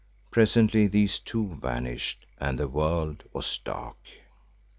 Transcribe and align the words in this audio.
Presently 0.31 0.87
these 0.87 1.19
too 1.19 1.59
vanished 1.61 2.25
and 2.39 2.57
the 2.57 2.67
world 2.67 3.23
was 3.33 3.59
dark. 3.59 3.97